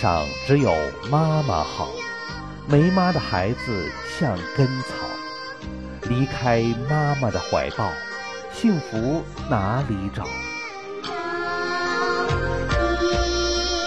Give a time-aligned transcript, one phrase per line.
[0.00, 0.72] 世上只有
[1.10, 1.90] 妈妈好，
[2.66, 4.94] 没妈的孩子像根草，
[6.08, 7.92] 离开妈妈的怀抱，
[8.50, 10.24] 幸福哪里找？
[10.24, 10.30] 离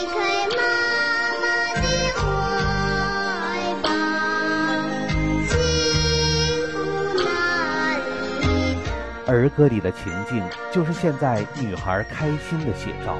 [0.05, 0.13] 开
[0.53, 0.61] 妈
[1.41, 1.45] 妈
[1.81, 2.21] 的怀
[3.81, 3.89] 抱，
[5.49, 5.57] 幸
[6.69, 6.77] 福
[7.23, 7.25] 哪
[7.97, 8.05] 里
[9.25, 9.33] 找？
[9.33, 13.17] 儿歌里的情境就是现在女孩开心的写照。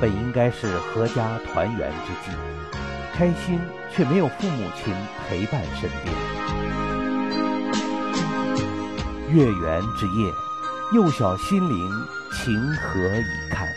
[0.00, 2.34] 本应该是阖家团圆之际，
[3.12, 3.60] 开心
[3.92, 4.94] 却没有父母亲
[5.28, 6.14] 陪伴身边。
[9.28, 10.32] 月圆之夜，
[10.94, 11.90] 幼小心灵
[12.32, 13.68] 情何以堪？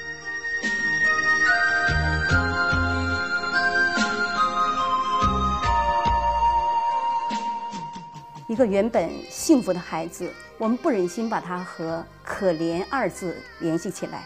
[8.47, 14.23] 一个原本幸福的孩子，我们不忍心把他和“可怜”二字联系起来。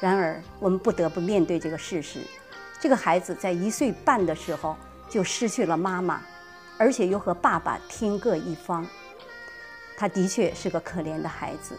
[0.00, 2.20] 然而，我们不得不面对这个事实：
[2.80, 4.76] 这个孩子在一岁半的时候
[5.08, 6.20] 就失去了妈妈，
[6.76, 8.86] 而且又和爸爸天各一方。
[9.96, 11.74] 他的确是个可怜的孩子。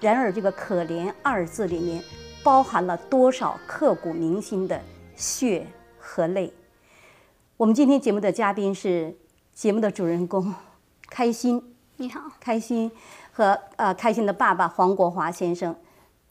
[0.00, 2.02] 然而，这个“可怜”二字里面
[2.42, 4.80] 包含了多少刻骨铭心的
[5.14, 5.66] 血
[5.98, 6.52] 和泪？
[7.56, 9.14] 我们今天节目的嘉宾是
[9.52, 10.54] 节目的主人公。
[11.08, 12.90] 开心，你好，开心
[13.30, 15.76] 和呃开心的爸爸黄国华先生，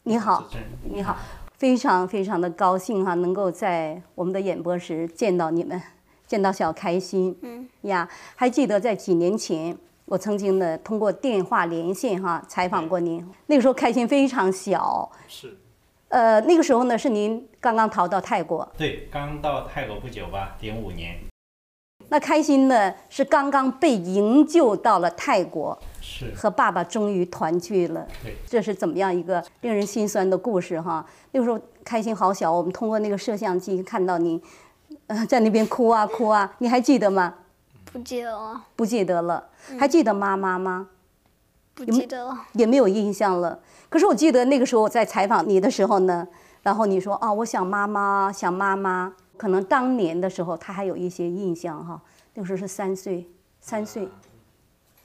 [0.06, 0.44] 你好，
[0.84, 1.16] 你好，
[1.58, 5.82] 非常非常的高兴哈，能够在我们的演播室见到你们，
[6.28, 7.66] 见到小开心，嗯。
[7.84, 15.58] 呀，还记得在几年前，我曾经呢通过电话连线哈采访过您，那个时候开心非常小，是，
[16.10, 21.16] 呃，那个时候呢是您刚刚逃到泰国，对，刚到泰国不久吧，零五年，
[22.10, 28.06] 那开心呢是刚刚被营救到了泰国，是，和爸爸终于团聚了。
[28.22, 31.06] 对，这是怎么样一个令人心酸的故事哈？
[31.32, 34.42] 那个时候开心好小，我们通过那个摄像机看到你，
[35.08, 37.36] 呃，在那边哭啊哭啊，你还记得吗？
[37.94, 39.48] 不记得了，不记得了，
[39.80, 40.90] 还记得妈妈吗？
[41.74, 43.58] 不记得了，也没有印象了。
[43.88, 46.28] 可是我记得那个时候我在采访你的时候呢，
[46.64, 49.14] 然后你说啊，我想妈妈，想妈妈。
[49.36, 52.00] 可能当年的时候他还有一些印象哈，
[52.36, 53.28] 那个时候是三岁，
[53.60, 54.08] 三岁，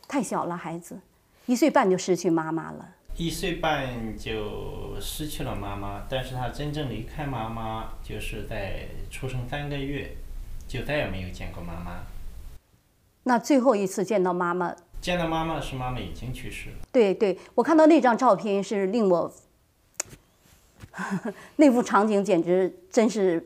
[0.09, 0.99] 太小了孩子，
[1.47, 2.95] 一岁半就失去妈妈了。
[3.15, 10.17] 一岁半就失去了妈妈，但是他真正离开妈妈，就是在出生三个月，
[10.67, 12.01] 就再也没有见过妈妈。
[13.25, 16.77] 那最后一次见到妈妈，见到妈妈是妈妈已经去世了。
[16.93, 19.33] 对对，我看到那张照片是令我，
[21.57, 23.45] 那幅场景简直真是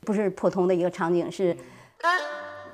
[0.00, 1.54] 不是普通的一个场景，是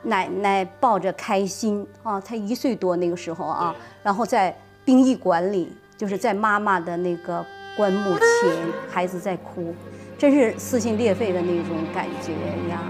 [0.07, 7.45] 奶奶抱着开心啊，才一岁多那个时候啊，然后在殡仪馆里，就是在妈妈的那个
[7.77, 9.75] 棺木前，孩子在哭，
[10.17, 12.33] 真是撕心裂肺的那种感觉
[12.71, 12.81] 呀。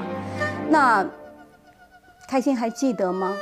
[0.68, 1.06] 那
[2.28, 3.34] 开心还记得吗？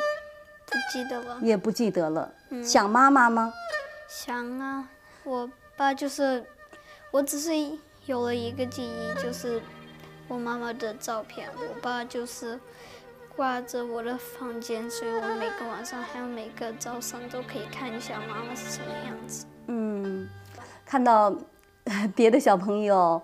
[0.67, 2.33] 不记得了，也不记得了。
[2.63, 3.53] 想妈妈吗？
[4.09, 4.89] 想啊，
[5.25, 6.45] 我爸就是，
[7.11, 7.53] 我只是
[8.07, 9.61] 有了一个记忆，就是
[10.29, 12.59] 我妈妈的照片，我爸就是
[13.37, 19.45] 挂着我的房间，所以我每个晚上还有每个早上都可以看一下妈妈是什么样子。
[19.67, 20.29] 嗯，
[20.85, 21.35] 看到
[22.15, 23.21] 别的小朋友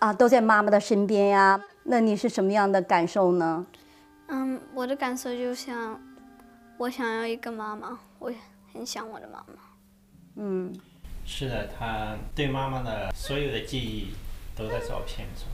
[0.00, 3.64] 啊都在妈妈的身边呀，那你是什么样的感受呢？
[4.26, 6.00] 嗯，我的感受就像
[6.76, 8.36] 我想要一个妈妈，我也
[8.72, 9.62] 很想我的妈妈。
[10.36, 10.74] 嗯，
[11.24, 14.12] 是的，他对妈妈的所有的记忆
[14.56, 15.46] 都在照片上。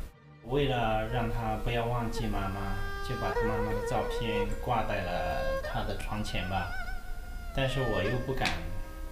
[0.48, 2.74] 为了让他不要忘记妈妈，
[3.06, 6.68] 就把他妈妈的照片挂在了他的床前吧。
[7.54, 8.48] 但是我又不敢，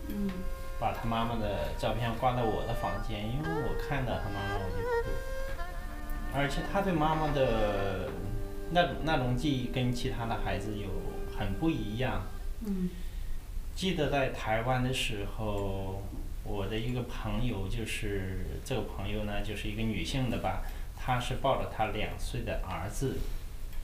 [0.09, 0.31] 嗯，
[0.79, 5.11] 把他妈妈的照片挂在我的房间，因为我看到他妈妈我就哭。
[6.35, 8.09] 而且他对妈妈的
[8.71, 10.89] 那那种记忆跟其他的孩子有
[11.37, 12.23] 很不一样。
[12.65, 12.89] 嗯，
[13.75, 16.03] 记得在台湾的时候，
[16.45, 20.63] 我的一个朋友，就是这个朋友呢，就是一个女性的吧，
[21.07, 23.17] 她是抱着他两岁的儿子，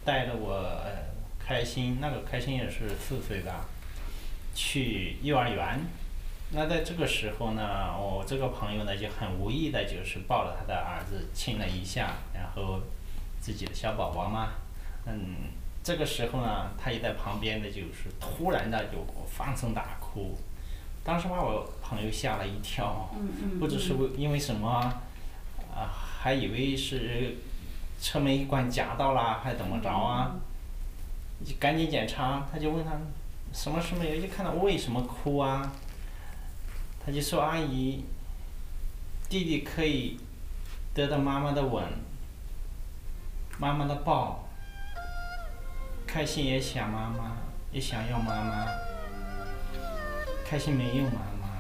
[0.05, 0.91] 带着我呃
[1.39, 3.65] 开心，那个开心也是四岁吧，
[4.57, 5.87] 去幼儿园。
[6.51, 12.81] 那在这个时候呢，我这个朋友呢就很无意的，就是抱着他的儿子亲了一下，然后
[13.41, 14.55] 自己的小宝宝嘛，
[15.07, 15.37] 嗯，
[15.85, 20.37] 这个时候呢，他也在旁边的，就是突然的就放声大哭，
[21.05, 23.09] 当时把我朋友吓了一跳，
[23.61, 24.69] 不知是为因为什么，
[25.73, 27.35] 啊，还以为是
[28.01, 30.31] 车门一关夹到了，还怎么着啊？
[31.45, 32.93] 就赶紧检查，他就问他
[33.53, 35.73] 什么事没有，就看到为什么哭啊？
[37.05, 38.05] 他就说：“阿姨，
[39.29, 40.17] 弟弟可以
[40.95, 41.85] 得到妈妈的吻，
[43.59, 44.49] 妈妈的抱，
[46.07, 47.37] 开心也想妈妈，
[47.73, 48.69] 也想要妈妈，
[50.45, 51.59] 开心没有妈妈，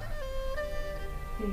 [1.36, 1.48] 对，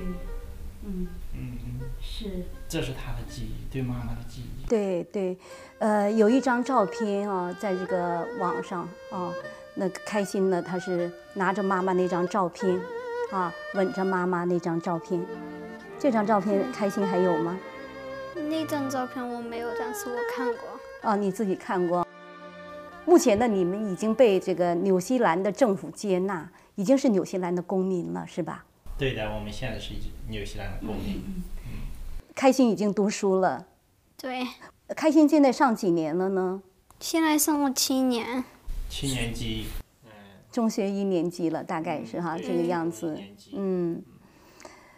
[0.85, 2.45] 嗯，嗯，是。
[2.67, 4.67] 这是他的记忆，对妈妈的记忆。
[4.67, 5.37] 对对，
[5.79, 9.33] 呃，有一张照片啊，在这个网上啊，
[9.75, 12.79] 那开心呢，他是拿着妈妈那张照片，
[13.31, 15.19] 啊，吻着妈妈那张照片。
[15.99, 17.57] 这张照片开心还有吗？
[18.35, 21.09] 那张照片我没有，但是我看过。
[21.09, 22.07] 啊，你自己看过。
[23.05, 28.63] 目前呢，你们已经被这个纽西兰的政府接纳，已经是纽西兰的公民了，是吧？
[28.99, 29.93] 对的，我们现在是
[30.27, 31.23] 纽西兰的公民。
[32.35, 33.65] 开心已经读书了，
[34.17, 34.45] 对，
[34.89, 36.61] 开心现在上几年了呢？
[36.99, 38.43] 现在上了七年，
[38.89, 39.67] 七年级，
[40.51, 43.17] 中学一年级了，大概是哈对这个样子。
[43.53, 44.03] 嗯，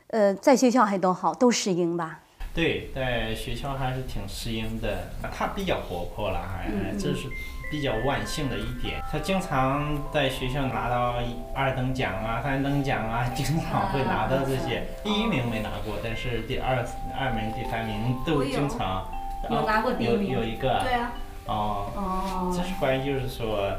[0.08, 2.21] 呃，在学校还都好，都适应吧？
[2.54, 5.08] 对，在学校还是挺适应的。
[5.32, 7.30] 他比较活泼了，还嗯这是
[7.72, 9.02] 比较万幸的一点。
[9.10, 11.16] 他经常在学校拿到
[11.56, 14.84] 二等奖啊、三等奖啊，经常会拿到这些。
[15.02, 16.86] 第一名没拿过，但是第二
[17.18, 19.08] 二名、第三名都经常。
[19.50, 20.74] 有拿过第一有名有一个。
[20.78, 21.14] 啊，
[21.46, 21.88] 哦。
[21.96, 23.72] 哦这是关于就是说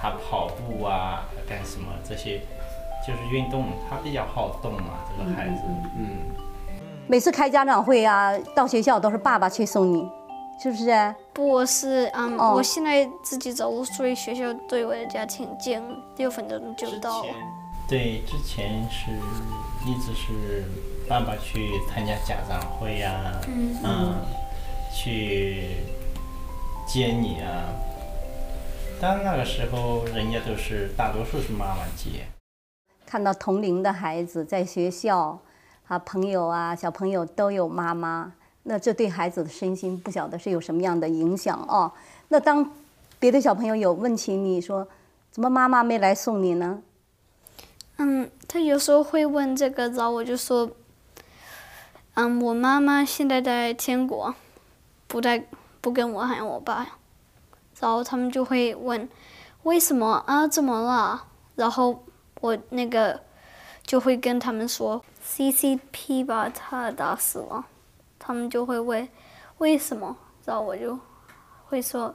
[0.00, 2.40] 他跑步啊，干什么这些，
[3.06, 5.60] 就是运动，他比较好动嘛，这个孩子，
[5.98, 6.43] 嗯。
[7.06, 10.08] 每次开家长会啊，到学校都是爸爸去送你，
[10.58, 11.14] 是不是？
[11.34, 15.82] 不，我是嗯，哦我现在自己走路，所以学校对我的家挺近，
[16.16, 17.28] 六分钟就到了。
[17.86, 19.10] 对，之前是
[19.86, 20.64] 一直是
[21.06, 24.14] 爸爸去参加家长会呀、嗯，
[24.94, 25.76] 去
[26.86, 27.68] 接你啊。
[28.98, 32.24] 但那个时候人家都是大多数是妈妈接。
[33.04, 35.38] 看到同龄的孩子在学校
[35.86, 38.32] 啊，朋友啊，小朋友都有妈妈，
[38.62, 41.92] 那这对孩子的身心不晓得是有什么样的影响哦。
[42.28, 42.70] 那当
[43.18, 44.88] 别的小朋友有问起你说，
[45.30, 46.82] 怎么妈妈没来送你呢？
[47.96, 50.70] 嗯，他有时候会问这个，然后我就说，
[52.14, 54.34] 嗯，我妈妈现在在天国，
[55.06, 55.46] 不在
[55.80, 56.86] 不跟我还有我爸，
[57.78, 59.08] 然后他们就会问，
[59.62, 60.48] 为什么啊？
[60.48, 61.24] 怎么了？
[61.54, 62.02] 然后
[62.40, 63.20] 我那个
[63.84, 67.66] 就会跟他们说，CCP 把他打死了，
[68.18, 69.08] 他们就会问
[69.58, 70.98] 为什么，然后我就
[71.66, 72.14] 会说，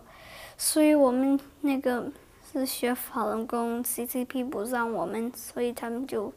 [0.57, 2.11] 所以我们那个
[2.51, 6.31] 是学法轮功，CCP 不让我们，所以他们就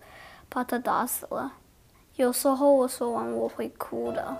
[0.48, 1.54] 把他打死了。
[2.16, 4.36] 有时候我说完我会哭的，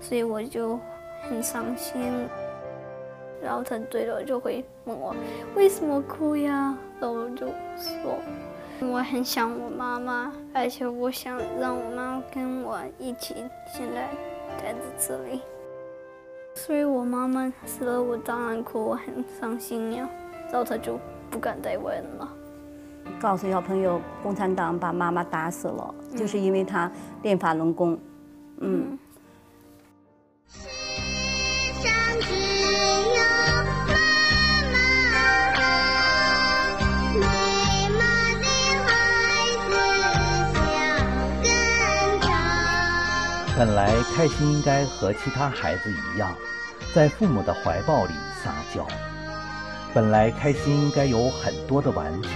[0.00, 0.78] 所以我就
[1.28, 2.28] 很伤心。
[3.40, 5.14] 然后他对着就会问我
[5.54, 6.76] 为什么哭呀？
[7.00, 7.46] 然后我就
[7.76, 8.18] 说
[8.80, 13.34] 我很想我妈妈，而且我想让我妈妈跟我一起
[13.72, 14.08] 现在
[14.60, 15.40] 待在这里。
[16.54, 20.08] 所以我妈妈死了，我当然哭，我很伤心呀。
[20.44, 22.28] 然后她就不敢再问了。
[23.20, 26.90] 告诉小朋友，共产党把妈妈打死了，就是因为他
[27.22, 27.98] 练法轮功。
[28.60, 29.07] 嗯，世
[43.58, 46.32] 本来开心应该和其他孩子一样，
[46.94, 48.86] 在父母的怀抱里撒娇。
[49.92, 52.28] 本来开心应该有很多的玩具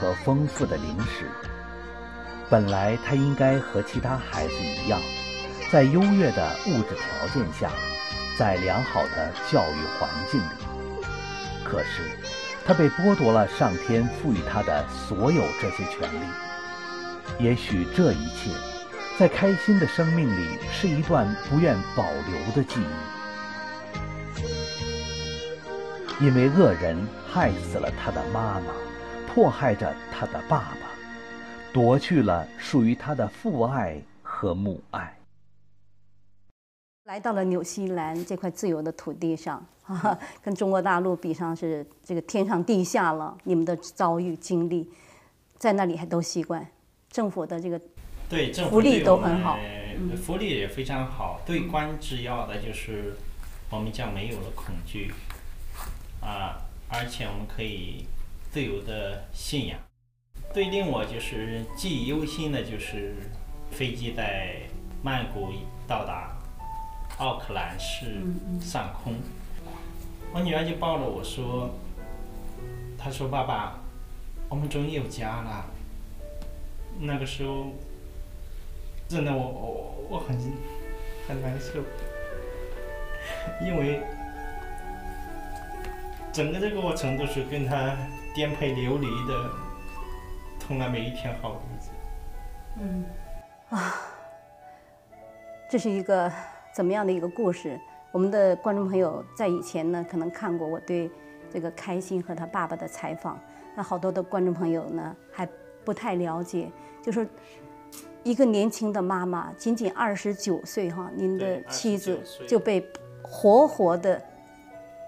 [0.00, 1.28] 和丰富的零食。
[2.48, 4.98] 本来他应该和其他孩子一样，
[5.70, 7.70] 在优越的物质条件下，
[8.38, 11.04] 在良好的教育环境里。
[11.62, 12.10] 可是，
[12.66, 16.24] 他被剥夺了上天赋予他的所有这些权利。
[17.38, 18.50] 也许这一切，
[19.20, 22.80] 在开心的生命里是一段不愿保留的记
[26.18, 28.72] 忆，因为恶人害死了他的妈妈，
[29.28, 30.88] 迫害着他的爸爸，
[31.70, 35.14] 夺去了属于他的父爱和母爱。
[37.04, 43.36] 来到了纽西兰这块自由的土地上，啊， 跟中国大陆比上是这个天上地下了。
[43.44, 44.90] 你们的遭遇经历，
[45.58, 46.66] 在那里还都习惯，
[47.10, 47.78] 政府的这个
[48.30, 49.58] 对，政府福利都很好
[49.98, 51.40] 嗯福利也非常好。
[51.44, 53.16] 对官制要的就是
[53.68, 55.12] 我们将没有了恐惧，
[56.22, 58.06] 啊，而且我们可以
[58.52, 59.78] 自由的信仰。
[60.54, 63.16] 最令我就是记忆犹新的就是
[63.70, 64.56] 飞机在
[65.02, 65.52] 曼谷
[65.86, 66.36] 到达
[67.18, 68.22] 奥克兰市
[68.60, 69.14] 上空，
[70.32, 71.70] 我女儿就抱着我说
[72.96, 73.78] ：“她说爸爸，
[74.48, 75.66] 我们终于有家了。”
[76.98, 77.72] 那个时候，
[79.10, 80.38] 真的我我我很
[81.26, 81.80] 很难受，
[83.60, 84.00] 因为
[86.32, 87.96] 整个这个过程都是跟他
[88.32, 89.50] 颠沛流离的，
[90.60, 91.90] 从来没一天好日子。
[92.80, 93.04] 嗯，
[93.70, 93.96] 啊，
[95.68, 96.30] 这是一个
[96.72, 97.80] 怎么样的一个故事？
[98.12, 101.10] 我们的观众朋友在以前呢，可能看过我对
[101.52, 103.36] 这个开心和他爸爸的采访，
[103.74, 105.48] 那好多的观众朋友呢还
[105.84, 106.70] 不太了解，
[107.02, 107.26] 就是
[108.22, 112.86] 一个年轻的妈妈，仅仅二十九岁哈，您的妻子就被
[113.22, 114.22] 活活的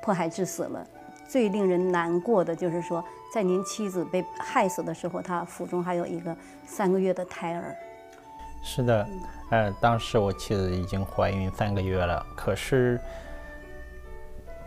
[0.03, 0.87] 迫害致死了。
[1.29, 3.03] 最令人难过的就是说，
[3.33, 7.75] 在您妻子被害死的时候，她腹中还有一个三个月的胎儿。
[8.63, 9.09] 是的，
[9.51, 13.01] 呃，当时我妻子已经怀孕三个月了，可是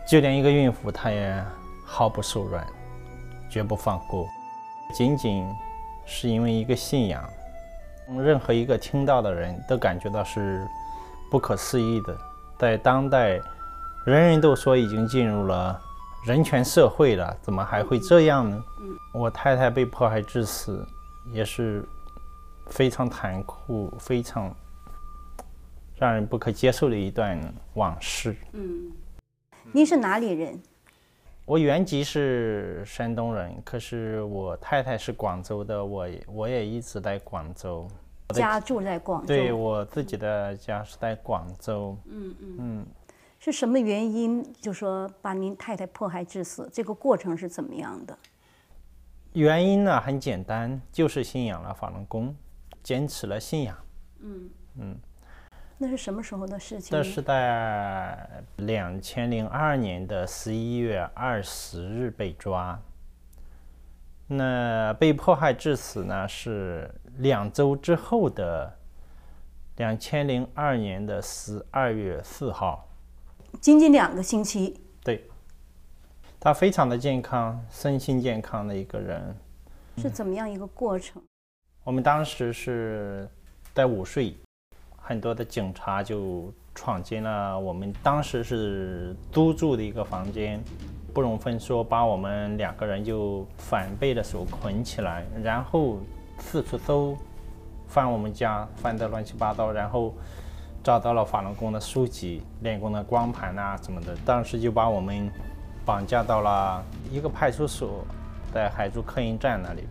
[0.07, 1.43] 就连一个孕妇，她也
[1.85, 2.65] 毫不手软，
[3.49, 4.27] 绝不放过。
[4.93, 5.47] 仅仅
[6.05, 7.23] 是因为一个信仰，
[8.07, 10.67] 任何一个听到的人都感觉到是
[11.29, 12.17] 不可思议的。
[12.57, 13.41] 在当代，
[14.05, 15.81] 人人都说已经进入了
[16.25, 18.63] 人权社会了，怎么还会这样呢？
[19.13, 20.85] 我太太被迫害致死，
[21.31, 21.83] 也是
[22.67, 24.55] 非常残酷、非常
[25.97, 27.39] 让人不可接受的一段
[27.73, 28.35] 往事。
[28.53, 28.91] 嗯
[29.71, 30.61] 您是哪里人？
[31.45, 37.87] 我原籍是山东人，可是我太太是广州的，我也我也一直在广州。
[38.29, 39.27] 家住在广州。
[39.27, 42.85] 对我自己的家是在广州，嗯嗯嗯
[43.37, 44.43] 是什么原因？
[44.59, 48.17] 就说把您太太迫害致死，这个过程是怎么样的？
[49.33, 52.35] 原因呢很简单，就是信仰了法轮功，
[52.81, 53.77] 坚持了信仰。
[55.77, 57.03] 那是什么时候的事情呢？
[57.03, 62.79] 这是在两千零二年的十一月二十日被抓。
[64.27, 68.73] 那被迫害致死呢，是两周之后的
[69.75, 72.87] 两千零二年的十二月四号。
[73.59, 74.79] 仅仅两个星期。
[75.03, 75.29] 对，
[76.39, 79.35] 他非常的健康，身心健康的一个人。
[79.97, 81.21] 是怎么样一个过程？
[81.83, 83.29] 我们当时是
[83.73, 84.35] 在午睡，
[85.07, 90.59] 很多的警察就闯进了我们当时是租住的一个房间，
[91.13, 95.99] 不容分说把我们两个人就反背的手捆起来，然后
[96.39, 97.15] 四处搜，
[97.87, 100.11] 翻我们家，翻得乱七八糟，然后
[100.83, 105.29] 找到了法轮功的书籍、练功的光盘啊什么的，当时就把我们
[105.85, 108.03] 绑架到了一个派出所，
[108.51, 109.83] 在海珠客运站那里。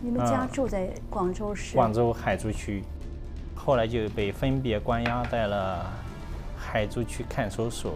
[0.00, 1.76] 你们家住在广州市。
[1.76, 2.82] 广州海珠区，
[3.64, 5.90] 后来就被分别关押在了
[6.54, 7.94] 海珠区看守所。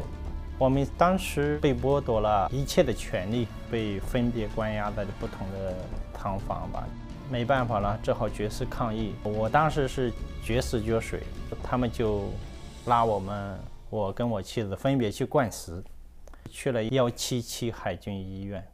[0.59, 5.75] 我们当时被剥夺了一切的权利，被分别关押在了不同的
[6.15, 6.89] 仓房吧。
[7.31, 9.15] 没办法了，只好绝食抗议。
[9.23, 10.11] 我当时是
[10.43, 11.23] 绝食绝水，
[11.63, 12.31] 他们就
[12.87, 13.59] 拉我们，
[13.91, 15.85] 我跟我妻子分别去灌食，
[16.49, 18.67] 去了幺七七海军医院。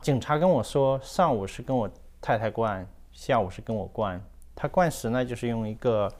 [0.00, 1.88] 警察跟我说，上午是跟我
[2.22, 4.18] 太太灌，下午是跟我灌。
[4.60, 6.12] 他灌食呢，就是用一个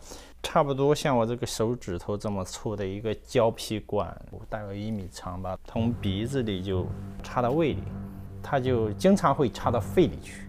[0.42, 4.18] 差不多像我这个手指头这么粗的一个胶皮管，
[4.48, 6.86] 大概一米长吧，从鼻子里就
[7.22, 7.82] 插到胃里，
[8.42, 10.46] 他就经常会插到肺里去。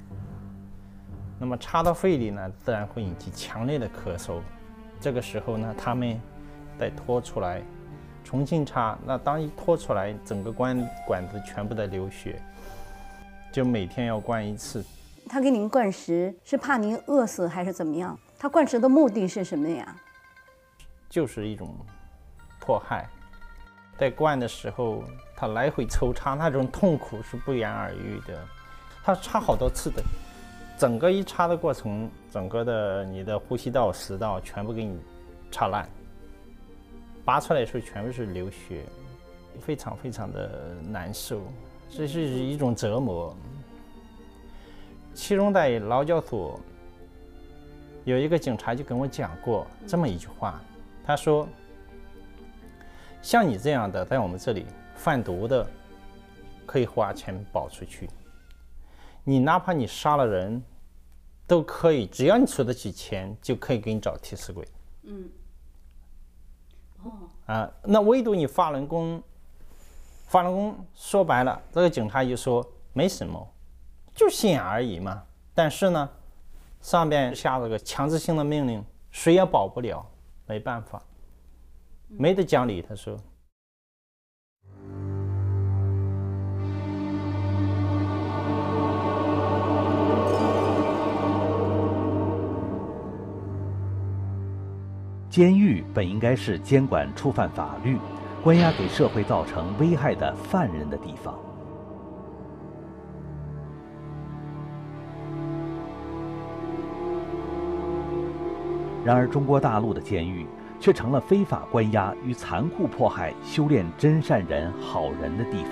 [1.37, 4.39] 那么插到肺里呢，自然会引起强烈的咳嗽。
[5.01, 6.17] 这个时候呢，他们
[6.79, 7.61] 再拖出来，
[8.23, 8.97] 重新插。
[9.05, 12.41] 那当一拖出来，整个管管子全部在流血，
[13.51, 14.81] 就每天要灌一次。
[15.31, 18.19] 他给您灌食是怕您饿死还是怎么样？
[18.37, 19.95] 他灌食的目的是什么呀？
[21.09, 21.73] 就是一种
[22.59, 23.07] 迫害。
[23.97, 28.45] 在灌的时候，他来回抽插，那种痛苦是不言而喻的。
[29.05, 30.03] 他插好多次的，
[30.77, 34.99] 整个一插的过程，整个的你的呼吸道、食道全部给你
[35.49, 35.87] 插烂，
[37.23, 38.83] 拔出来的时候全部是流血，
[39.61, 41.41] 非常非常的难受，
[41.89, 43.33] 这是一种折磨。
[45.13, 46.59] 其中在劳教所
[48.05, 50.59] 有一个警察就跟我讲过这么一句话，
[51.05, 51.47] 他说
[53.21, 54.65] ：“像你这样的在我们这里
[54.95, 55.67] 贩毒的，
[56.65, 58.09] 可以花钱保出去。
[59.23, 60.63] 你哪怕你杀了人，
[61.45, 64.67] 都可以，只要你出得起钱，就可以给你找替死鬼。”
[65.03, 65.29] 嗯。
[67.03, 67.11] 哦。
[67.45, 69.21] 啊，那唯独你法轮功，
[70.27, 73.47] 法轮功说白了，这个警察就说没什么。
[74.13, 75.23] 就信仰而已嘛。
[75.53, 76.09] 但是呢，
[76.79, 80.05] 上边下了个强制性的命令，谁也保不了，
[80.45, 81.01] 没办法，
[82.07, 82.81] 没得讲理。
[82.81, 83.17] 他说。
[95.29, 97.97] 监狱本应该是监管触犯法律、
[98.43, 101.39] 关押给社会造成危害的犯人的地方。
[109.03, 110.45] 然而，中国大陆的监狱
[110.79, 115.71] 却成了非法关押与残酷迫害修炼真善人好人的地方。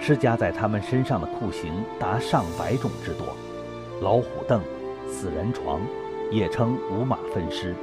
[0.00, 3.26] 施加在他们身上的酷刑达上百种之多：
[4.00, 4.60] 老虎凳、
[5.06, 5.80] 死人床，
[6.30, 7.74] 也称五马分尸；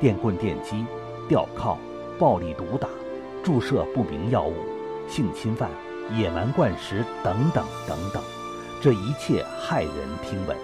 [0.00, 0.84] 电棍电击、
[1.28, 1.76] 吊铐、
[2.16, 2.88] 暴力毒打、
[3.42, 4.54] 注射不明药物、
[5.08, 5.68] 性侵犯。
[6.12, 8.22] 野蛮灌食等等等等，
[8.80, 10.56] 这一切骇人听闻，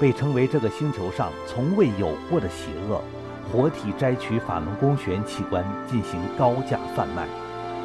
[0.00, 3.02] 被称为这个星球上从未有过的邪恶，
[3.50, 7.28] 活体摘取法轮功学员器官进行高价贩卖，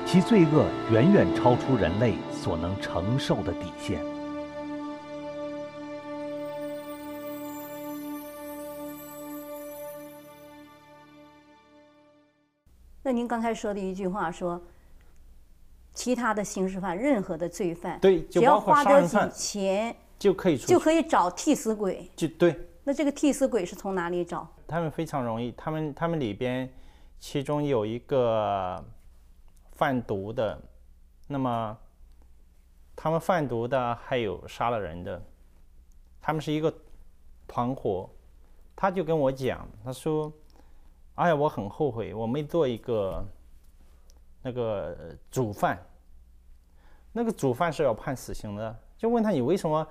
[0.05, 3.99] 其罪恶远远超出人类所能承受的底线。
[13.03, 14.61] 那您刚才说的一句话说。
[15.97, 22.07] 其他的刑事犯，任何的罪犯，对，只要花点几杀人犯钱就可以出就可以找替死鬼。
[22.15, 24.47] 就对，那这个替死鬼是从哪里找？
[24.67, 26.71] 他们非常容易，他们他们里边，
[27.19, 28.85] 其中有一个
[29.71, 30.61] 贩毒的，
[31.25, 31.75] 那么
[32.95, 35.19] 他们贩毒的还有杀了人的，
[36.21, 36.71] 他们是一个
[37.47, 38.07] 团伙。
[38.75, 40.31] 他就跟我讲，他说
[41.15, 43.25] ：“哎呀，我很后悔，我没做一个
[44.43, 44.95] 那个
[45.31, 45.83] 主犯。
[47.17, 48.79] 那个主犯是要判死刑的。
[48.95, 49.85] 就问他，你为什么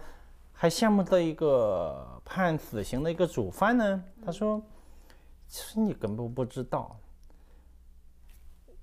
[0.52, 4.04] 还羡慕这一个判死刑的一个主犯呢？
[4.24, 4.62] 他说
[5.48, 6.96] ：“其实你根本不知道，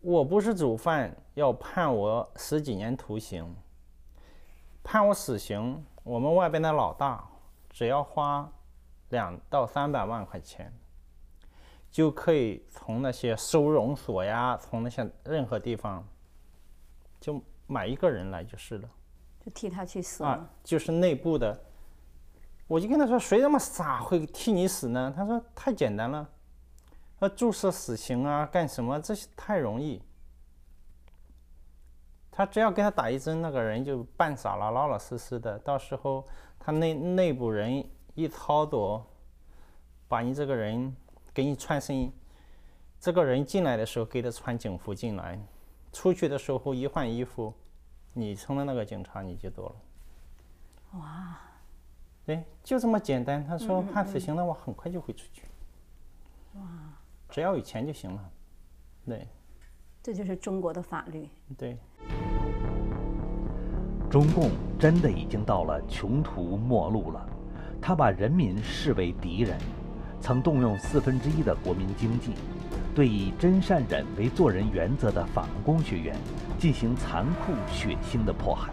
[0.01, 3.55] 我不是主犯，要判我十几年徒刑，
[4.83, 7.25] 判我死刑，我们外边的老大
[7.69, 8.51] 只要花
[9.07, 10.73] 两到三百万块钱，
[11.89, 16.05] 就可以从那些收容所呀，从那些任何地方，
[17.21, 18.89] 就买一个人来就是了。”
[19.45, 20.23] 就替他去死。
[20.23, 21.59] 啊，就是内部的。
[22.67, 25.13] 我就跟他说，谁那么傻会替你死呢？
[25.15, 26.27] 他说太简单了，
[27.19, 30.01] 他注射死刑啊，干什么这些太容易。
[32.31, 35.59] 他只要给他打一针，那个人就半傻了，老老实实的。
[35.59, 36.25] 到时候
[36.57, 39.05] 他内内部人一操作，
[40.07, 40.95] 把你这个人
[41.33, 42.11] 给你穿身，
[42.99, 45.37] 这个人进来的时候给他穿警服进来，
[45.93, 47.53] 出去的时候一换衣服。
[48.15, 50.99] 你成了那个警察，你就走了。
[50.99, 51.35] 哇，
[52.23, 53.43] 对，就这么简单。
[53.43, 55.41] 他说判死刑的话，很快就会出去。
[56.53, 56.61] 哇，
[57.27, 58.29] 只要有钱就行了。
[59.03, 59.27] 对
[60.03, 61.27] 这就是中国的法律。
[61.57, 61.75] 对，
[64.11, 67.27] 中共真的已经到了穷途末路了，
[67.81, 69.59] 他把人民视为敌人，
[70.21, 72.35] 曾动用四分之一的国民经济，
[72.95, 76.15] 对以真善忍为做人原则的法轮功学员
[76.59, 78.71] 进行残酷血腥的迫害。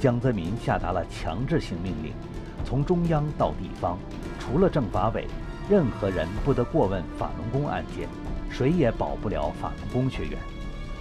[0.00, 2.12] 江泽民下达了强制性命令，
[2.64, 3.98] 从中央到地方，
[4.38, 5.26] 除了政法委，
[5.68, 8.08] 任何人不得过问法轮功案件，
[8.50, 10.38] 谁也保不了法轮功学员。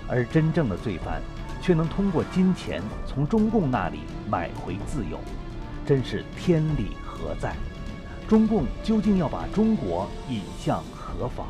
[0.07, 1.21] 而真正的罪犯，
[1.61, 5.19] 却能通过金钱从中共那里买回自由，
[5.85, 7.55] 真是天理何在？
[8.27, 11.45] 中共究竟要把中国引向何方？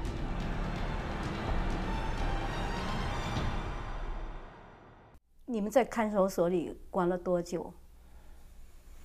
[5.53, 7.71] 你们在看守所里关了多久？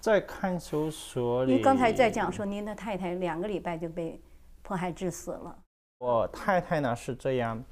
[0.00, 4.18] 在看守所里，您刚才在讲说，您的太太两个礼拜就被
[4.62, 5.54] 迫害致死了。
[5.98, 7.62] 我太太呢是这样，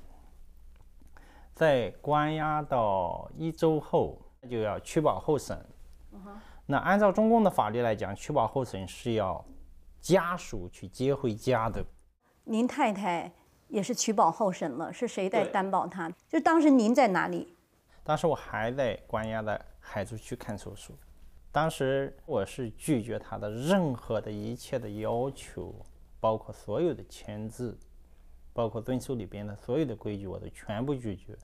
[1.55, 5.59] 在关押到一周后就要取保候审。
[6.67, 9.43] 那按照中共的法律来讲，取保候审是要
[10.03, 11.83] 家属去接回家的。
[12.45, 13.33] 您太太
[13.69, 16.13] 也是取保候审了，是谁在担保她？
[16.29, 17.56] 就当时您在哪里？
[18.07, 20.95] 当时我还在关押在海珠区看守所，
[21.51, 25.75] 当时我是拒绝他的任何的一切的要求，
[26.21, 27.77] 包括所有的签字，
[28.53, 31.37] 包括遵守里边的所有的规矩，我都全部拒绝。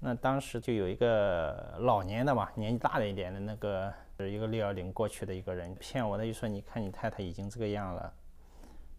[0.00, 8.14] 那当时就有一个老年的嘛，年纪大了一点的那个，一个六幺零过去的一个人骗我的，就说你看你太太已经这个样了，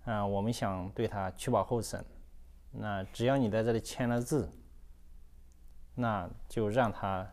[0.05, 2.05] 嗯、我们想对她取保候审，
[2.71, 4.49] 那只要你在这里签了字，
[5.95, 7.27] 那就让他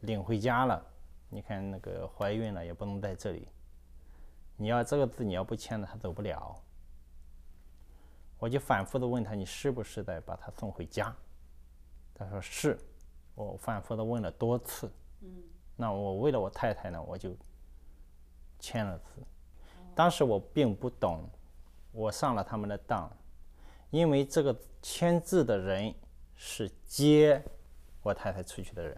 [0.00, 0.84] 领回家了。
[1.28, 3.48] 你看那个怀孕了也不能在这里，
[4.56, 6.54] 你要这个字你要不签了，她走不了。
[8.38, 11.14] 我就反复的问他，你是不是得把他送回家？
[12.14, 12.78] 他说是。
[13.34, 15.28] 我反复的问了多次，嗯，
[15.76, 17.30] 那我为了我太太呢，我就
[18.58, 19.22] 签了字。
[19.94, 21.30] 当时我并不懂，
[21.92, 23.08] 我上了他们的当，
[23.90, 25.94] 因为这个签字的人
[26.34, 27.40] 是接
[28.02, 28.96] 我太太出去的人，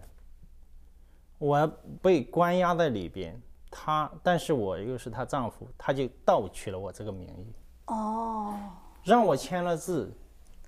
[1.37, 1.67] 我
[2.01, 7.53] 被关押在里边，她但是我又是她丈夫，他就盗取了我这个名义，
[7.87, 8.57] 哦，
[9.03, 10.11] 让我签了字，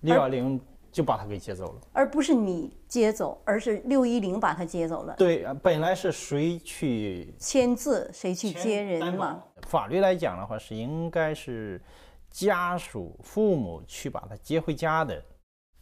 [0.01, 0.59] 六幺零
[0.91, 1.81] 就把他给接走了。
[1.93, 5.15] 而不是你接走，而是六一零把他接走了。
[5.15, 9.43] 对，呃本来是谁去签字谁去接人嘛？
[9.67, 11.81] 法律来讲的话，是应该是
[12.29, 15.23] 家属、父母去把他接回家的。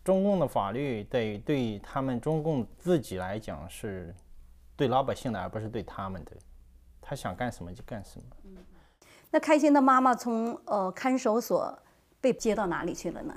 [0.03, 4.13] 中共的法律对对他们中共自己来讲是
[4.75, 6.31] 对老百姓的，而不是对他们的。
[6.99, 8.25] 他想干什么就干什么。
[9.29, 11.77] 那开心的妈妈从呃看守所
[12.19, 13.33] 被接到哪里去了呢？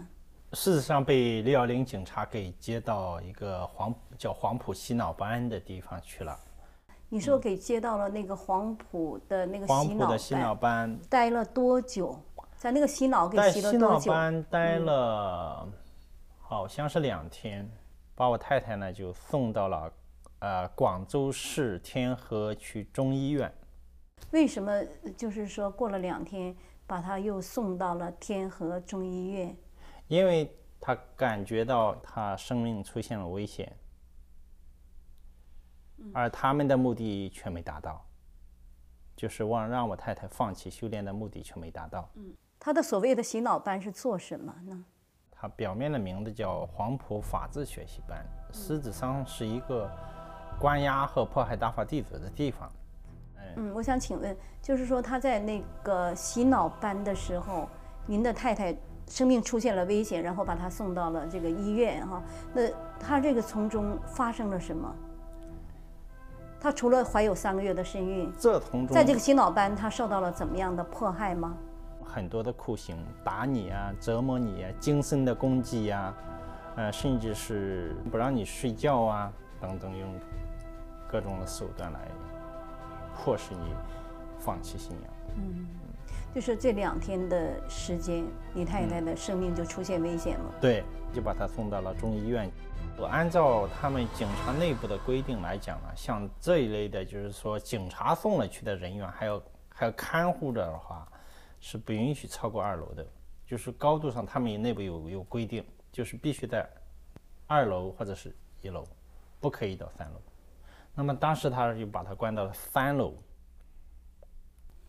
[0.53, 6.39] 事实上，被六幺零警察给接到一个黄叫黄埔洗脑班的地方去了。
[7.09, 12.19] 你说给接到了那个黄埔的那个洗脑埔的洗脑班，班待了多久？
[12.57, 14.11] 在那个洗脑给洗了多久？
[14.11, 15.69] 班待了，
[16.55, 17.69] 好像是两天，
[18.15, 19.93] 把我太太呢就送到了
[20.39, 23.53] 呃广州市天河区中医院。
[24.31, 24.71] 为什么
[25.17, 26.55] 就是说过了两天，
[26.87, 29.57] 把她又送到了天河中医院？
[30.07, 33.77] 因为她感觉到她生命出现了危险，
[36.13, 38.07] 而他们的目的却没达到，
[39.17, 42.09] 就是忘让我太太放弃修炼的目的却没达到。
[42.61, 44.85] 他的所谓的洗脑班是做什么呢？
[45.45, 49.91] 它表面的名字叫黄埔法治学习班，实质上是一个
[50.59, 52.67] 关押和迫害大法弟子的地方。
[53.57, 57.69] 嗯，我想请问，就是说他在那个洗脑班的时候，
[58.07, 58.75] 您的太太
[59.07, 62.23] 生命出现了危险，然后把他送到了这个医院哈。
[62.55, 62.63] 那
[62.99, 64.97] 他这个从中发生了什么？
[66.59, 71.55] 他除了怀有三个月的身孕，这从中在这个洗脑班，他受到了怎么样的迫害吗？
[72.15, 76.15] 很多的酷刑，打你啊，折磨你啊，精神的攻击呀、
[76.77, 80.09] 呃，甚至是不让你睡觉啊，等等，用
[81.11, 81.99] 各种的手段来
[83.17, 83.75] 迫使你
[84.39, 85.11] 放弃信仰。
[85.37, 85.67] 嗯
[86.33, 90.55] 就是这两天的时间，你太太的生命就出现危险了。
[90.61, 92.51] 对，就把她送到了中医院。
[92.97, 101.07] 我按照他们警察内部的规定来讲啊，像这一类的，就是说警察送了去的人员，还有还有看护着的话，
[101.67, 103.07] 是不允许超过二楼的。
[103.47, 106.69] 就是高度上，他们也内部有有规定，就是必须在
[107.47, 108.87] 二楼或者是一楼，
[109.41, 110.21] 不可以到三楼。
[110.95, 113.15] 那么当时他就把他关到了三楼。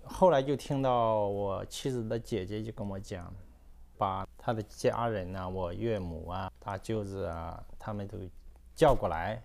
[0.04, 3.34] 后来就听到我妻子的姐姐就跟我讲，
[3.98, 8.18] 把他的家人呐、我岳母啊、大舅子啊，他们都
[8.76, 9.42] 叫过来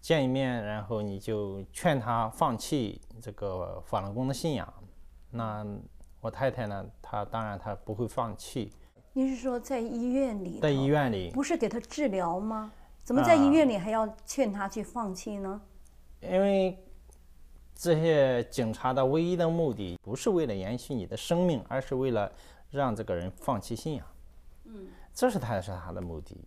[0.00, 4.72] 见一面，然后你就劝他放弃这个法轮功的信仰。
[5.30, 5.64] 那
[6.24, 8.72] 我太太呢，她当然她不会放弃，
[9.12, 10.58] 您是说在医院里？
[10.58, 12.72] 在医院里，不是给他治疗吗？
[13.02, 15.60] 怎么在医院里还要劝他去放弃呢？
[16.22, 16.82] 因为
[17.74, 22.32] 这些警察的唯一的目的不是为了延续你的生命，而是为了
[22.70, 24.06] 让这个人放弃信仰。
[24.64, 26.42] 嗯，这是他是他的目的。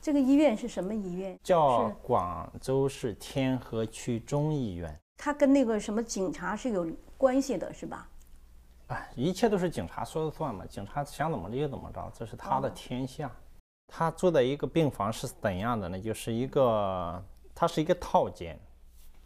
[0.00, 1.36] 这个医院是什么医院？
[1.42, 4.96] 叫广州市天河区中医院。
[5.16, 6.88] 他跟那个什么警察是有
[7.18, 8.08] 关系的，是吧？
[8.92, 13.30] 哎，一切都是警察说了算嘛，警察想怎么着就怎么着，这是他的天下。
[13.88, 15.98] 他住的一个病房是怎样的呢？
[15.98, 17.22] 就是一个，
[17.54, 18.58] 它是一个套间。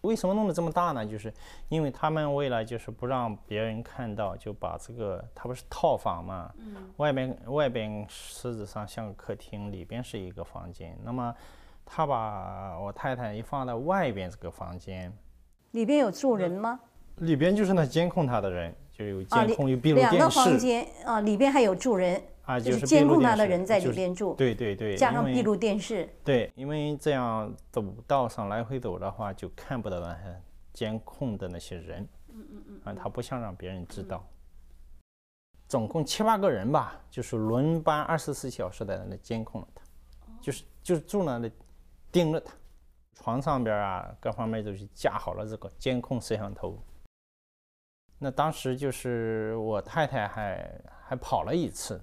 [0.02, 1.05] 为什么弄得这么大呢？
[1.05, 1.35] 就是
[1.68, 6.52] 因为他们为了就是不让别人看到，就把这个它不是套房嘛，
[6.98, 10.96] 外边外边实质上像个客厅，里边是一个房间。
[11.02, 11.35] 那么
[11.85, 15.12] 他把我太太一放在外边这个房间，
[15.72, 16.79] 里边有住人吗？
[17.16, 20.30] 里边就是那监控他的人，就有啊，监控，有闭路两个。
[20.30, 26.09] 房间啊，里边还有住人啊，就是监控他的人在里边住，对对对，加上闭路电视。
[26.24, 30.40] 对，因为这样走道上来回走的话，就看不到那些
[30.72, 32.09] 监控的那些人。
[32.28, 32.80] 嗯嗯嗯。
[32.85, 34.26] 啊，他不想让别人知道。
[35.68, 39.82] 总共七八个人吧，就是轮班二十四小时在那里监控着他，
[40.40, 41.50] 就是就是住那里
[42.11, 42.54] 盯着他，
[43.14, 46.78] 床上边啊各方面都是架好了这个监控摄像头。
[48.18, 52.00] 那当时就是我太太还还跑了一次，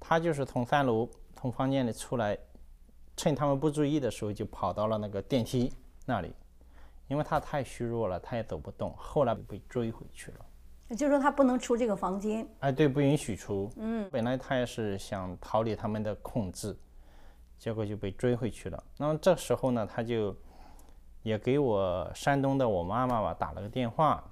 [0.00, 2.36] 她就是从三楼从房间里出来，
[3.16, 5.72] 趁他们不注意的时候就跑到了那个电梯
[6.06, 6.32] 那里，
[7.08, 10.38] 因为她太虚弱了，她也走不动，后来被追回去了。
[10.88, 12.46] 也就是说，她不能出这个房间。
[12.60, 13.70] 哎，对，不允许出。
[13.76, 16.74] 嗯，本来她也是想逃离他们的控制，
[17.58, 18.82] 结果就被追回去了。
[18.96, 20.34] 那么这时候呢，她就
[21.22, 24.22] 也给我山东的我妈妈吧打了个电话，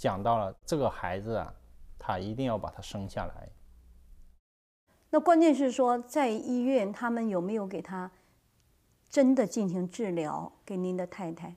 [0.00, 1.52] 讲到了这个孩子啊，
[1.98, 3.48] 他一定要把他生下来。
[5.10, 8.10] 那关键是说，在医院他们有没有给他
[9.10, 10.50] 真的进行治疗？
[10.64, 11.54] 给您的太太？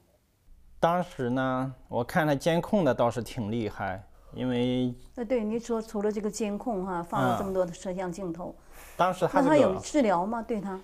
[0.78, 4.04] 当时呢，我看他监控的倒是挺厉害，
[4.34, 8.54] 因为那对你说，除了这个监控哈、放了这么多的摄像镜头，
[8.98, 10.42] 当时他这那他有治疗吗？
[10.42, 10.78] 对他？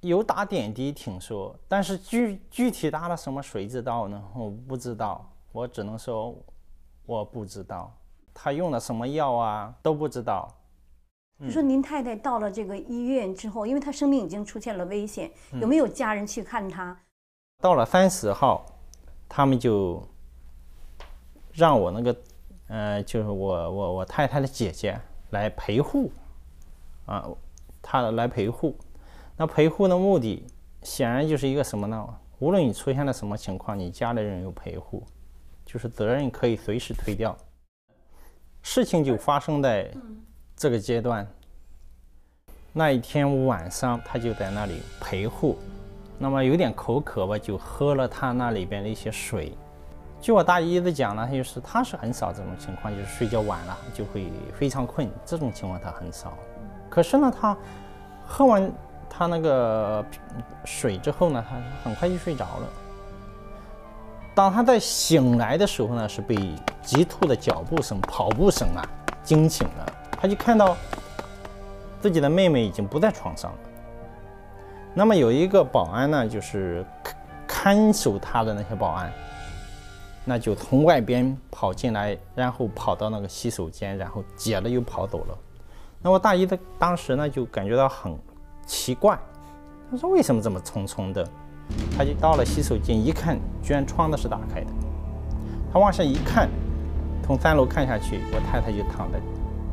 [0.00, 4.24] 有打点滴，听说，但是具具体打了什么，谁知道呢？
[4.34, 6.34] 我不知道，我只能说
[7.06, 7.92] 我不知道。
[8.34, 10.48] 他用了什么药啊，都不知道。
[11.40, 16.96] 就说您太太到了这个医院之后，因为她生命已经出现了危险，有没有家人去看她？
[17.60, 18.64] 到了三十号，
[19.28, 20.02] 他们就
[21.52, 22.16] 让我那个，
[22.68, 24.98] 呃，就是我我我太太的姐姐
[25.30, 26.12] 来陪护，
[27.06, 27.28] 啊，
[27.82, 28.76] 她来陪护。
[29.36, 30.46] 那陪护的目的
[30.82, 32.08] 显然就是一个什么呢？
[32.38, 35.02] 无论你出现了什么情况，你家里人有陪护，
[35.72, 37.34] 就是责任可以随时推掉。
[38.62, 39.90] 事情就发生在
[40.54, 41.26] 这个阶段。
[42.74, 45.56] 那一天晚上，他就在那里陪护，
[46.18, 49.56] 那么有点口渴吧，就喝了他那里边的一些水。
[50.20, 56.36] 据我大姨子讲呢，就是他是很少这种情况，就是睡觉晚了就会非常困，这种情况他很少。
[56.90, 57.56] 可是呢，他
[58.26, 58.70] 喝完
[59.08, 60.04] 他那个
[60.64, 62.68] 水之后呢，他很快就睡着了。
[64.34, 66.34] 当他在醒来的时候呢，是被
[66.82, 68.82] 急促的脚步声、跑步声啊
[69.22, 69.92] 惊醒了。
[70.20, 70.76] 他就看到
[72.00, 73.58] 自己的妹妹已经不在床上了。
[74.94, 76.84] 那么有一个保安呢，就是
[77.46, 79.12] 看守他的那些保安，
[80.24, 85.38] 那就从外边跑进来，然后跑到那个洗手间，然后接了又跑走了。
[86.00, 88.18] 那我大姨的当时呢就感觉到很
[88.66, 89.18] 奇怪，
[89.90, 91.28] 她说为什么这么匆匆的？
[91.96, 94.66] 他就到了洗手间一看，居然窗子是打开的。
[95.72, 96.48] 他往下一看，
[97.24, 99.20] 从三楼看下去，我太太就躺在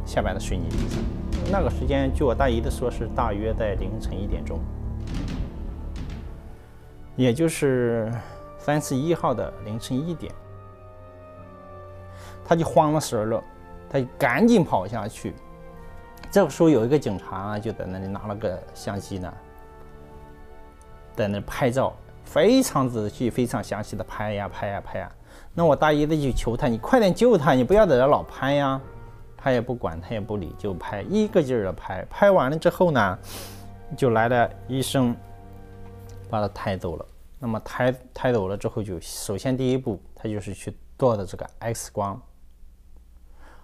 [0.06, 1.04] 下边的水泥地上。
[1.52, 4.60] 那个时间，据我大姨的说，是大约在凌晨一点钟，
[7.16, 8.12] 也就是
[8.58, 10.32] 三十一号的凌晨一点。
[12.46, 13.44] 他就慌了神了，
[13.90, 15.34] 他就赶紧跑下去。
[16.32, 19.34] 这个时候有一个警察，就在那里拿了个相机呢，
[21.20, 25.12] 在那拍照，非常仔细、非常详细的拍呀拍呀拍呀。
[25.54, 28.80] 那我大姨子就求他，你快点救他，你不要在这老拍呀。
[29.36, 32.06] 他也不管，他也不理，就拍，一个劲儿的拍。
[32.10, 33.20] 拍完了之后呢，
[33.98, 35.14] 就来了医生，
[36.30, 37.06] 把他抬走了。
[37.38, 42.18] 那么抬抬走了之后，就首先第一步，他就是去做的这个 X 光。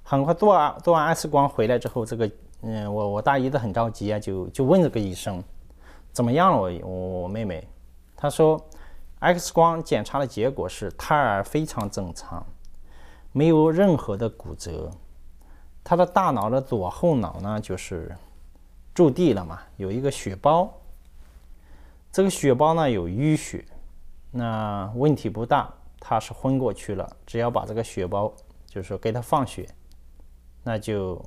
[0.03, 2.29] 很快做完做完 X 光回来之后，这个
[2.63, 5.41] 嗯，我我大姨子很着急啊，就就问这个医生
[6.15, 6.89] 怎么样了，我
[7.23, 7.67] 我妹妹，
[8.15, 8.57] 她说
[9.19, 12.47] X 光检查的结果是胎儿非常正常，
[13.33, 14.89] 没有任何的骨折，
[15.83, 18.15] 他的大脑的左后脑呢就是
[18.93, 20.73] 驻地了嘛，有一个血包，
[22.13, 23.65] 这个血包呢有淤血，
[24.31, 28.33] 那问题不大，他是昏过去了，只要把这个血包
[28.65, 29.67] 就是说给他放血。
[30.63, 31.23] 那就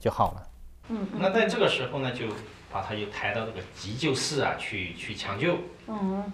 [0.00, 0.48] 就好了。
[0.88, 2.26] 嗯，那在这个时候呢，就
[2.74, 5.56] 把他就抬到这个急救室啊，去去抢救。
[5.86, 6.24] 嗯，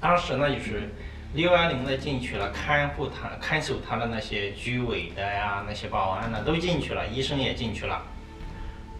[0.00, 0.88] 当时呢，就是
[1.34, 8.02] 六幺零的进去了，看护他、看守他的那些居委的呀，那些保安呢都进去了，医生也进去了，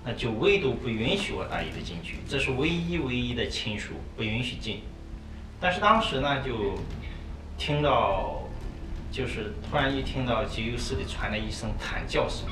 [0.04, 4.82] 那就唯独不允许我大姨的进去，这是唯一唯一的亲属不允许进。
[5.58, 6.78] 但是当时呢，就
[7.56, 8.42] 听到。
[9.08, 12.46] 就是突然一听到急救室里传来一声惨叫声，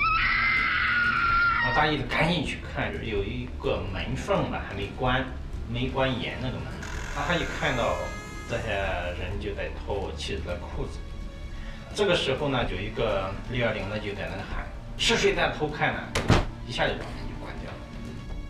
[1.66, 5.24] 我大姨子赶紧去看，有一个门缝吧还没关，
[5.66, 6.66] 没关严那个门，
[7.14, 7.96] 他一看到
[8.50, 8.68] 这些
[9.18, 10.98] 人就在脱我妻子的裤子，
[11.94, 14.66] 这个时候呢，有一个六幺零的就在那喊，
[14.98, 16.00] 是谁在偷看呢？
[16.68, 17.78] 一下就把门就关掉了。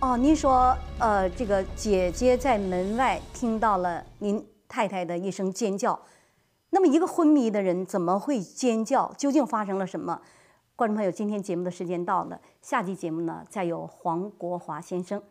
[0.01, 5.97] 哦，您说，呃，这个姐姐在门外听到了您太太的一声尖叫。
[6.71, 9.15] 那么，一个昏迷的人怎么会尖叫？
[9.17, 10.21] 究竟发生了什么？
[10.77, 15.23] 观众朋友，今天节目的时间到了，下期节目呢，再由黄国华先生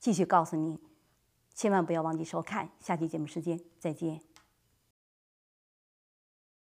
[0.00, 0.76] 继续告诉您，
[1.54, 2.68] 千万不要忘记收看。
[2.80, 4.27] 下期节目时间再见。